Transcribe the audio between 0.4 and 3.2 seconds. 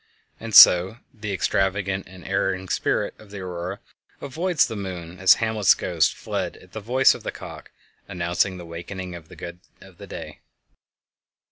so "the extravagant and erring spirit"